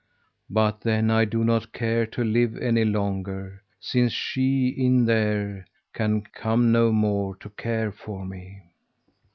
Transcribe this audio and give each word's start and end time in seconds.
But 0.49 0.81
then 0.81 1.11
I 1.11 1.25
do 1.25 1.43
not 1.43 1.73
care 1.73 2.07
to 2.07 2.23
live 2.23 2.57
any 2.57 2.83
longer, 2.83 3.61
since 3.79 4.11
she, 4.11 4.69
in 4.69 5.05
there, 5.05 5.67
can 5.93 6.23
come 6.23 6.71
no 6.71 6.91
more 6.91 7.35
to 7.35 7.51
care 7.51 7.91
for 7.91 8.25
me." 8.25 8.63